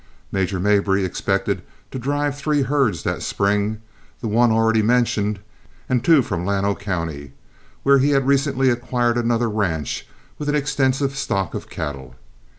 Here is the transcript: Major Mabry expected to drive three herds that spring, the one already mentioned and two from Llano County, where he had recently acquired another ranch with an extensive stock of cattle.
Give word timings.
Major 0.31 0.59
Mabry 0.59 1.05
expected 1.05 1.61
to 1.91 1.99
drive 1.99 2.35
three 2.35 2.63
herds 2.63 3.03
that 3.03 3.21
spring, 3.21 3.83
the 4.19 4.27
one 4.27 4.51
already 4.51 4.81
mentioned 4.81 5.37
and 5.87 6.03
two 6.03 6.23
from 6.23 6.43
Llano 6.43 6.73
County, 6.73 7.33
where 7.83 7.99
he 7.99 8.09
had 8.09 8.25
recently 8.25 8.71
acquired 8.71 9.15
another 9.15 9.47
ranch 9.47 10.07
with 10.39 10.49
an 10.49 10.55
extensive 10.55 11.15
stock 11.15 11.53
of 11.53 11.69
cattle. 11.69 12.15